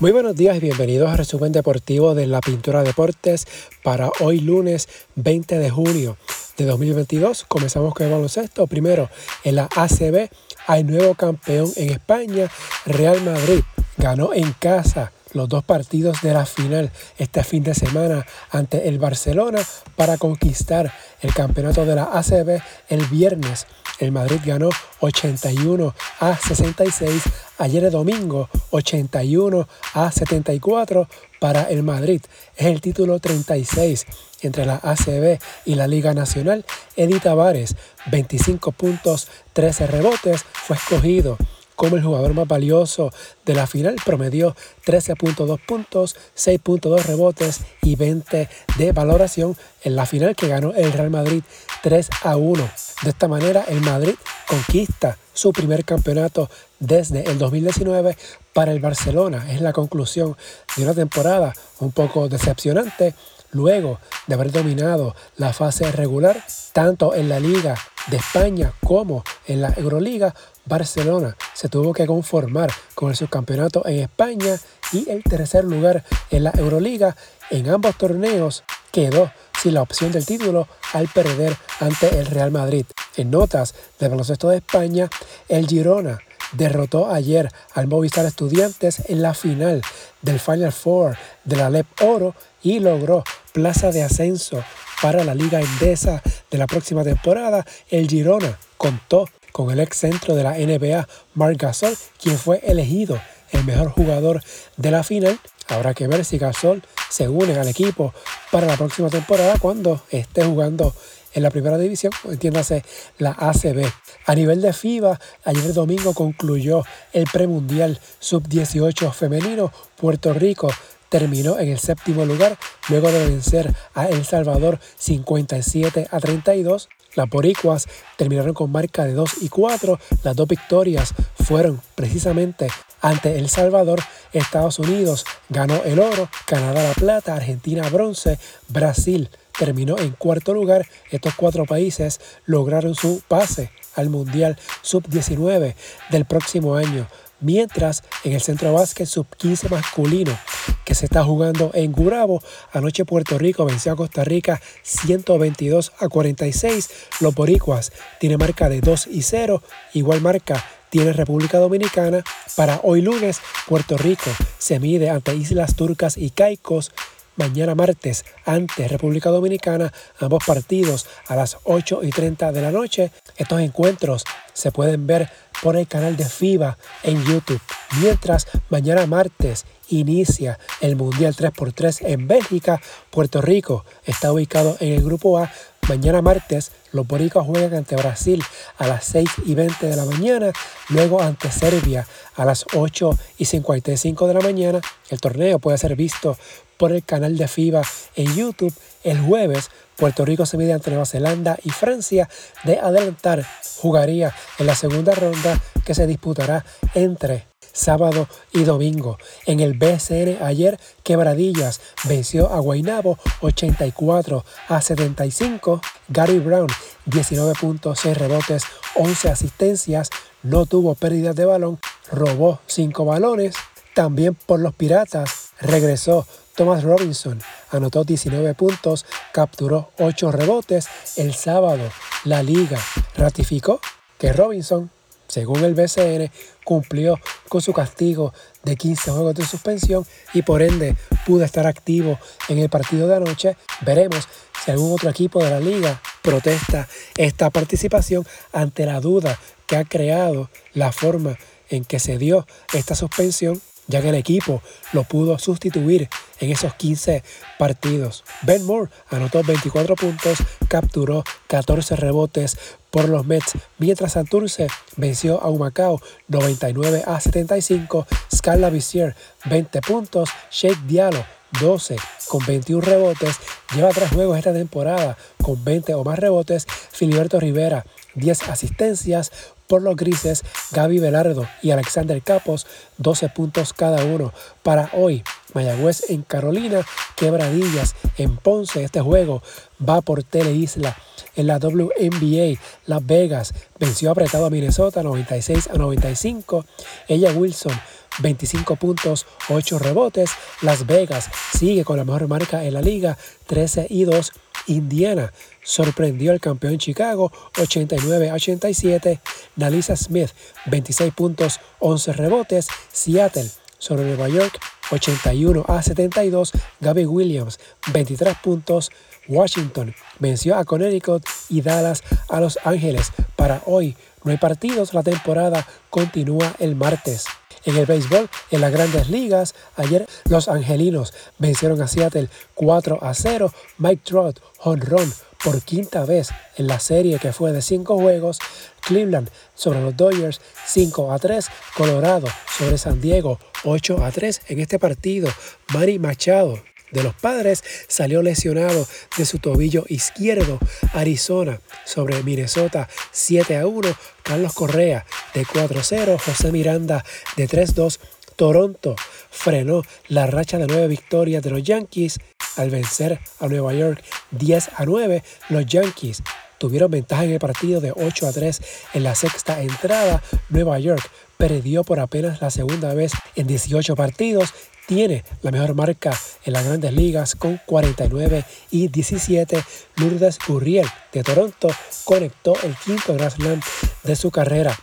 [0.00, 3.48] Muy buenos días y bienvenidos a Resumen Deportivo de la Pintura Deportes
[3.82, 6.16] para hoy lunes 20 de junio
[6.56, 7.42] de 2022.
[7.48, 8.68] Comenzamos con el baloncesto.
[8.68, 9.10] Primero,
[9.42, 10.30] en la ACB
[10.68, 12.48] hay nuevo campeón en España,
[12.86, 13.62] Real Madrid.
[13.96, 19.00] Ganó en casa los dos partidos de la final este fin de semana ante el
[19.00, 19.58] Barcelona
[19.96, 23.66] para conquistar el campeonato de la ACB el viernes.
[23.98, 24.70] El Madrid ganó
[25.00, 27.22] 81 a 66.
[27.58, 31.08] Ayer domingo 81 a 74
[31.40, 32.22] para el Madrid.
[32.56, 34.06] Es el título 36
[34.42, 36.64] entre la ACB y la Liga Nacional.
[36.96, 41.36] Eddie Tavares, 25 puntos, 13 rebotes, fue escogido
[41.78, 43.12] como el jugador más valioso
[43.46, 43.94] de la final.
[44.04, 50.92] Promedió 13.2 puntos, 6.2 rebotes y 20 de valoración en la final que ganó el
[50.92, 51.44] Real Madrid
[51.84, 52.68] 3 a 1.
[53.04, 54.16] De esta manera, el Madrid
[54.48, 56.50] conquista su primer campeonato
[56.80, 58.16] desde el 2019
[58.52, 59.46] para el Barcelona.
[59.52, 60.36] Es la conclusión
[60.76, 63.14] de una temporada un poco decepcionante
[63.52, 67.76] luego de haber dominado la fase regular tanto en la Liga
[68.08, 70.34] de España como en la Euroliga,
[70.68, 74.58] Barcelona se tuvo que conformar con el subcampeonato en España
[74.92, 77.16] y el tercer lugar en la Euroliga.
[77.50, 82.86] En ambos torneos quedó sin la opción del título al perder ante el Real Madrid.
[83.16, 85.08] En notas de baloncesto de España,
[85.48, 86.20] el Girona
[86.52, 89.82] derrotó ayer al Movistar Estudiantes en la final
[90.22, 94.62] del Final Four de la LEP Oro y logró plaza de ascenso
[95.02, 97.64] para la Liga Endesa de la próxima temporada.
[97.90, 103.20] El Girona contó con el ex centro de la NBA, Marc Gasol, quien fue elegido
[103.52, 104.42] el mejor jugador
[104.76, 105.38] de la final.
[105.68, 108.14] Habrá que ver si Gasol se une al equipo
[108.50, 110.94] para la próxima temporada cuando esté jugando
[111.34, 112.84] en la primera división, entiéndase
[113.18, 113.84] la ACB.
[114.26, 119.72] A nivel de FIBA, ayer domingo concluyó el premundial sub-18 femenino.
[119.96, 120.68] Puerto Rico
[121.08, 126.88] terminó en el séptimo lugar luego de vencer a El Salvador 57 a 32.
[127.18, 129.98] Las boricuas terminaron con marca de 2 y 4.
[130.22, 132.68] Las dos victorias fueron precisamente
[133.00, 133.98] ante El Salvador.
[134.32, 140.86] Estados Unidos ganó el oro, Canadá la plata, Argentina bronce, Brasil terminó en cuarto lugar.
[141.10, 145.74] Estos cuatro países lograron su pase al Mundial Sub-19
[146.10, 147.08] del próximo año.
[147.40, 150.36] Mientras en el centro básquet sub-15 masculino
[150.84, 156.08] que se está jugando en Gurabo, anoche Puerto Rico venció a Costa Rica 122 a
[156.08, 156.90] 46.
[157.20, 159.62] Los boricuas tienen marca de 2 y 0,
[159.94, 162.24] igual marca tiene República Dominicana.
[162.56, 166.92] Para hoy lunes, Puerto Rico se mide ante Islas Turcas y Caicos
[167.38, 173.12] mañana martes ante República Dominicana, ambos partidos a las 8 y 30 de la noche.
[173.36, 175.30] Estos encuentros se pueden ver
[175.62, 177.60] por el canal de FIBA en YouTube.
[178.00, 182.80] Mientras mañana martes inicia el Mundial 3x3 en Bélgica,
[183.10, 185.50] Puerto Rico está ubicado en el grupo A.
[185.88, 188.44] Mañana martes los boricos juegan ante Brasil
[188.76, 190.52] a las 6 y 20 de la mañana,
[190.90, 194.80] luego ante Serbia a las 8 y 55 de la mañana.
[195.08, 196.36] El torneo puede ser visto
[196.78, 197.82] por el canal de FIBA
[198.16, 198.72] en YouTube.
[199.04, 202.28] El jueves, Puerto Rico se mide ante Nueva Zelanda y Francia.
[202.64, 203.44] De adelantar,
[203.76, 209.18] jugaría en la segunda ronda que se disputará entre sábado y domingo.
[209.46, 215.80] En el BCN ayer, Quebradillas venció a Guaynabo 84 a 75.
[216.08, 216.68] Gary Brown,
[217.06, 218.62] 19.6 rebotes,
[218.96, 220.10] 11 asistencias,
[220.42, 221.78] no tuvo pérdidas de balón,
[222.10, 223.54] robó 5 balones.
[223.94, 226.26] También por los Piratas regresó
[226.58, 230.88] Thomas Robinson anotó 19 puntos, capturó 8 rebotes.
[231.16, 231.88] El sábado,
[232.24, 232.80] la liga
[233.14, 233.80] ratificó
[234.18, 234.90] que Robinson,
[235.28, 236.32] según el BCN,
[236.64, 240.04] cumplió con su castigo de 15 juegos de suspensión
[240.34, 243.56] y por ende pudo estar activo en el partido de anoche.
[243.82, 244.26] Veremos
[244.64, 249.38] si algún otro equipo de la liga protesta esta participación ante la duda
[249.68, 251.38] que ha creado la forma
[251.70, 254.62] en que se dio esta suspensión ya que el equipo
[254.92, 256.08] lo pudo sustituir
[256.40, 257.24] en esos 15
[257.58, 258.22] partidos.
[258.42, 260.38] Ben Moore anotó 24 puntos,
[260.68, 262.56] capturó 14 rebotes
[262.90, 270.30] por los Mets, mientras Santurce venció a Humacao 99 a 75, Scarla Vizier 20 puntos,
[270.50, 271.24] Shake Diallo
[271.60, 271.96] 12
[272.28, 273.36] con 21 rebotes,
[273.74, 279.32] lleva tres juegos esta temporada con 20 o más rebotes, Filiberto Rivera 10 asistencias,
[279.68, 280.42] por los grises,
[280.72, 282.66] Gaby Velardo y Alexander Capos,
[282.96, 284.32] 12 puntos cada uno.
[284.62, 285.22] Para hoy,
[285.54, 286.84] Mayagüez en Carolina,
[287.16, 288.82] Quebradillas en Ponce.
[288.82, 289.42] Este juego
[289.86, 290.96] va por Teleisla.
[291.36, 296.64] En la WNBA, Las Vegas venció apretado a Minnesota 96 a 95.
[297.06, 297.78] Ella Wilson
[298.20, 300.30] 25 puntos, 8 rebotes.
[300.62, 303.16] Las Vegas sigue con la mejor marca en la liga,
[303.46, 304.32] 13 y 2.
[304.68, 305.32] Indiana
[305.62, 309.20] sorprendió al campeón Chicago 89-87.
[309.56, 310.30] Nalisa Smith
[310.66, 312.68] 26 puntos, 11 rebotes.
[312.92, 314.58] Seattle sobre Nueva York
[314.90, 316.52] 81 a 72.
[316.80, 317.58] Gabby Williams
[317.92, 318.90] 23 puntos.
[319.28, 323.12] Washington venció a Connecticut y Dallas a Los Ángeles.
[323.36, 327.26] Para hoy no hay partidos, la temporada continúa el martes.
[327.64, 333.14] En el béisbol, en las grandes ligas, ayer los angelinos vencieron a Seattle 4 a
[333.14, 333.52] 0.
[333.78, 335.12] Mike Trout, honrón
[335.42, 338.38] por quinta vez en la serie que fue de 5 juegos.
[338.80, 341.46] Cleveland sobre los Dodgers 5 a 3.
[341.76, 342.26] Colorado
[342.58, 344.42] sobre San Diego 8 a 3.
[344.48, 345.28] En este partido,
[345.72, 346.58] Manny Machado
[346.90, 348.86] de los padres salió lesionado
[349.16, 350.58] de su tobillo izquierdo.
[350.92, 353.88] Arizona sobre Minnesota 7 a 1.
[354.22, 356.16] Carlos Correa de 4 a 0.
[356.24, 357.04] José Miranda
[357.36, 358.00] de 3 a 2.
[358.36, 358.94] Toronto
[359.30, 362.20] frenó la racha de nueve victorias de los Yankees
[362.56, 365.24] al vencer a Nueva York 10 a 9.
[365.48, 366.22] Los Yankees
[366.58, 368.60] tuvieron ventaja en el partido de 8 a 3
[368.94, 370.22] en la sexta entrada.
[370.50, 371.02] Nueva York
[371.36, 374.54] perdió por apenas la segunda vez en 18 partidos
[374.88, 379.62] tiene la mejor marca en las grandes ligas con 49 y 17.
[379.96, 381.68] Lourdes Gurriel de Toronto
[382.04, 383.60] conectó el quinto Grand Slam
[384.02, 384.76] de su carrera.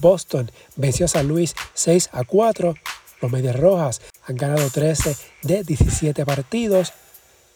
[0.00, 2.74] Boston venció a San Luis 6 a 4.
[3.20, 6.92] Los Medias Rojas han ganado 13 de 17 partidos.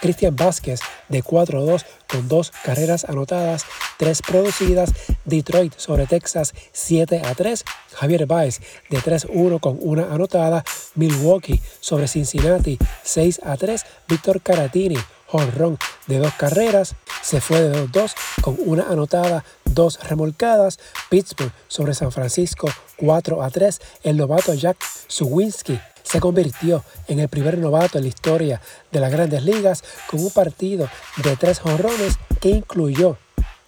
[0.00, 0.80] Cristian Vázquez
[1.10, 3.66] de 4-2 con dos carreras anotadas,
[4.00, 4.94] tres producidas.
[5.26, 7.62] Detroit sobre Texas 7-3.
[7.92, 10.64] Javier Baez de 3-1 con una anotada.
[10.94, 13.84] Milwaukee sobre Cincinnati 6-3.
[14.08, 14.96] Víctor Caratini,
[15.30, 15.76] honrón
[16.06, 16.94] de dos carreras.
[17.20, 20.78] Se fue de 2-2 con una anotada, dos remolcadas.
[21.10, 23.80] Pittsburgh sobre San Francisco 4 3.
[24.04, 29.12] El novato Jack Suwinski se convirtió en el primer novato en la historia de las
[29.12, 30.88] grandes ligas con un partido
[31.22, 33.18] de tres jonrones que incluyó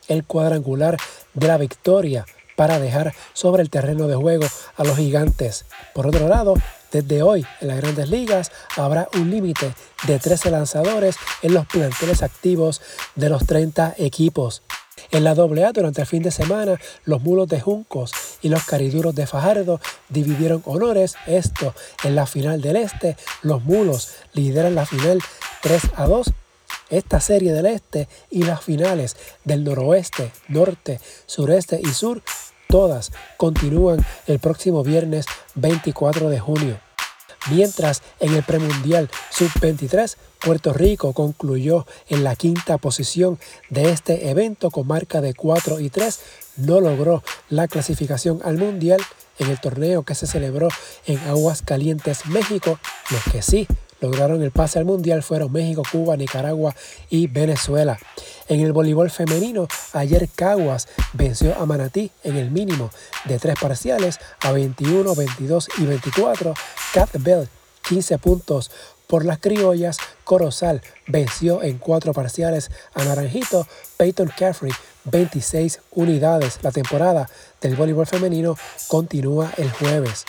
[0.08, 0.96] el cuadrangular
[1.34, 2.24] de la victoria
[2.56, 4.46] para dejar sobre el terreno de juego
[4.76, 5.64] a los gigantes.
[5.94, 6.54] Por otro lado,
[6.92, 9.74] desde hoy en las grandes ligas habrá un límite
[10.06, 12.80] de 13 lanzadores en los planteles activos
[13.14, 14.62] de los 30 equipos.
[15.10, 18.12] En la AA durante el fin de semana, los mulos de Juncos
[18.42, 21.14] y los cariduros de Fajardo dividieron honores.
[21.26, 21.74] Esto
[22.04, 25.20] en la final del Este, los mulos lideran la final
[25.62, 26.32] 3 a 2
[26.92, 32.22] esta serie del este y las finales del noroeste, norte, sureste y sur,
[32.68, 36.78] todas continúan el próximo viernes 24 de junio.
[37.50, 44.70] Mientras en el premundial sub-23, Puerto Rico concluyó en la quinta posición de este evento
[44.70, 46.20] con marca de 4 y 3,
[46.58, 49.00] no logró la clasificación al mundial
[49.38, 50.68] en el torneo que se celebró
[51.06, 52.78] en Aguas Calientes, México.
[53.10, 53.66] Los que sí
[54.02, 56.74] lograron el pase al mundial fueron México, Cuba, Nicaragua
[57.08, 57.98] y Venezuela.
[58.48, 62.90] En el voleibol femenino, ayer Caguas venció a Manatí en el mínimo
[63.24, 66.52] de tres parciales a 21, 22 y 24.
[66.92, 67.48] Cat Bell
[67.88, 68.72] 15 puntos
[69.06, 69.98] por las criollas.
[70.24, 73.68] Corozal venció en cuatro parciales a Naranjito.
[73.96, 74.72] Peyton Caffrey
[75.04, 76.58] 26 unidades.
[76.62, 78.56] La temporada del voleibol femenino
[78.88, 80.24] continúa el jueves.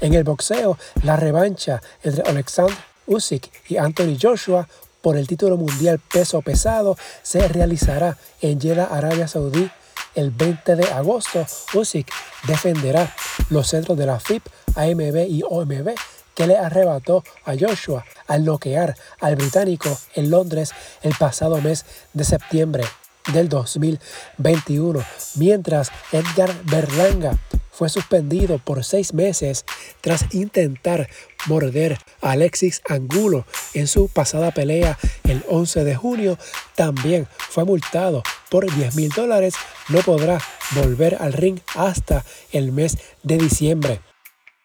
[0.00, 4.68] En el boxeo, la revancha entre Alexander Usyk y Anthony Joshua
[5.00, 9.70] por el título mundial peso pesado se realizará en Jeddah, Arabia Saudí
[10.14, 11.46] el 20 de agosto.
[11.74, 12.10] Usyk
[12.46, 13.14] defenderá
[13.48, 15.90] los centros de la FIP, AMB y OMB
[16.34, 22.24] que le arrebató a Joshua al noquear al británico en Londres el pasado mes de
[22.24, 22.84] septiembre
[23.32, 25.04] del 2021,
[25.36, 27.38] mientras Edgar Berlanga
[27.80, 29.64] fue suspendido por seis meses
[30.02, 31.08] tras intentar
[31.46, 36.38] morder a Alexis Angulo en su pasada pelea el 11 de junio.
[36.74, 39.54] También fue multado por 10 mil dólares.
[39.88, 40.38] No podrá
[40.72, 42.22] volver al ring hasta
[42.52, 44.02] el mes de diciembre.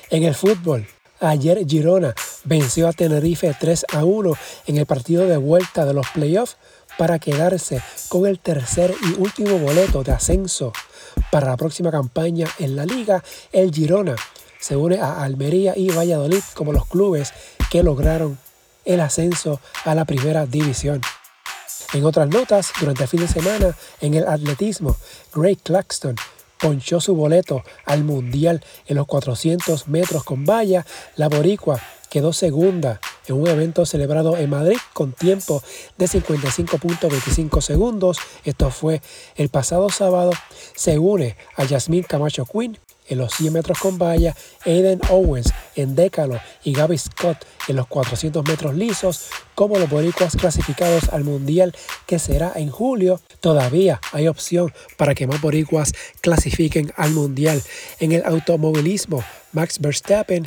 [0.09, 0.85] En el fútbol,
[1.19, 4.33] ayer Girona venció a Tenerife 3 a 1
[4.67, 6.57] en el partido de vuelta de los playoffs
[6.97, 10.71] para quedarse con el tercer y último boleto de ascenso
[11.31, 13.23] para la próxima campaña en la liga.
[13.51, 14.15] El Girona
[14.59, 17.33] se une a Almería y Valladolid como los clubes
[17.69, 18.37] que lograron
[18.85, 21.01] el ascenso a la primera división.
[21.93, 24.95] En otras notas, durante el fin de semana, en el atletismo,
[25.33, 26.15] Gray Claxton
[26.59, 30.85] ponchó su boleto al Mundial en los 400 metros con valla.
[31.15, 35.61] La boricua quedó segunda en un evento celebrado en Madrid con tiempo
[35.97, 38.17] de 55.25 segundos.
[38.43, 39.01] Esto fue
[39.35, 40.31] el pasado sábado.
[40.75, 44.35] Se une a Yasmin Camacho Quinn en los 100 metros con valla,
[44.65, 50.35] Aiden Owens en décalo y Gaby Scott en los 400 metros lisos como los boricuas
[50.35, 53.19] clasificados al mundial que será en julio.
[53.39, 57.61] Todavía hay opción para que más boricuas clasifiquen al mundial.
[57.99, 60.45] En el automovilismo, Max Verstappen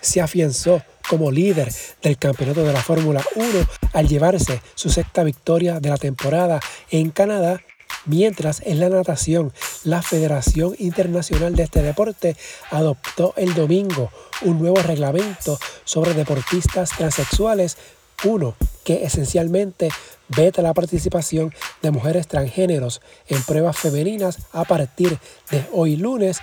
[0.00, 1.72] se afianzó como líder
[2.02, 3.46] del campeonato de la Fórmula 1
[3.92, 7.60] al llevarse su sexta victoria de la temporada en Canadá
[8.04, 9.52] Mientras en la natación,
[9.84, 12.36] la Federación Internacional de este deporte
[12.70, 14.10] adoptó el domingo
[14.42, 17.76] un nuevo reglamento sobre deportistas transexuales,
[18.24, 18.54] uno
[18.84, 19.90] que esencialmente
[20.28, 25.18] veta la participación de mujeres transgéneros en pruebas femeninas a partir
[25.50, 26.38] de hoy lunes.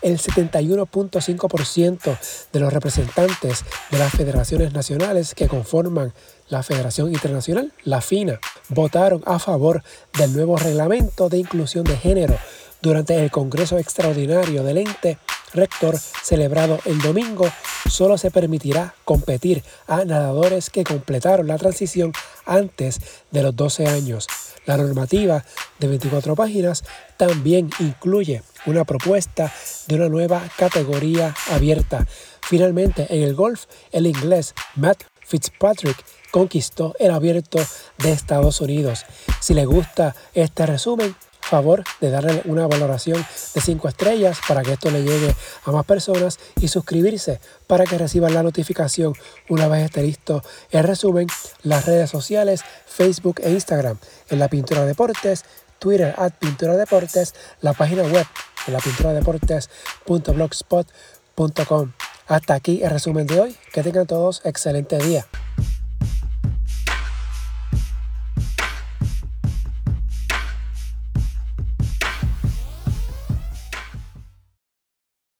[0.00, 2.18] El 71.5%
[2.52, 6.12] de los representantes de las federaciones nacionales que conforman
[6.48, 9.82] la Federación Internacional, la FINA, votaron a favor
[10.18, 12.36] del nuevo reglamento de inclusión de género
[12.80, 15.18] durante el Congreso Extraordinario del ente
[15.54, 17.46] rector celebrado el domingo,
[17.88, 22.12] solo se permitirá competir a nadadores que completaron la transición
[22.46, 23.00] antes
[23.30, 24.26] de los 12 años.
[24.64, 25.44] La normativa
[25.78, 26.84] de 24 páginas
[27.16, 29.52] también incluye una propuesta
[29.88, 32.06] de una nueva categoría abierta.
[32.42, 35.96] Finalmente, en el golf, el inglés Matt Fitzpatrick
[36.30, 37.58] conquistó el abierto
[37.98, 39.04] de Estados Unidos.
[39.40, 43.24] Si le gusta este resumen, favor de darle una valoración
[43.54, 47.98] de 5 estrellas para que esto le llegue a más personas y suscribirse para que
[47.98, 49.12] reciban la notificación
[49.48, 51.26] una vez esté listo el resumen,
[51.62, 53.98] las redes sociales, Facebook e Instagram
[54.30, 55.44] en la Pintura Deportes,
[55.78, 58.24] Twitter at Pintura Deportes, la página web
[58.66, 61.92] en la pintura deportes.blogspot.com.
[62.26, 63.56] Hasta aquí el resumen de hoy.
[63.72, 65.26] Que tengan todos excelente día.